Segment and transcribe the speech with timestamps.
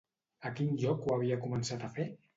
[0.49, 2.09] A quin lloc ho havia començat a fer?